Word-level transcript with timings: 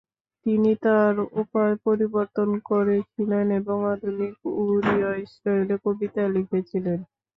তিনি 0.45 0.71
তার 0.83 1.13
উপায় 1.41 1.75
পরিবর্তন 1.85 2.49
করেছিলেন 2.69 3.45
এবং 3.59 3.77
আধুনিক 3.93 4.33
ওড়িয়া 4.61 5.11
স্টাইলে 5.31 5.75
কবিতা 5.85 6.23
লিখেছিলেন। 6.35 6.99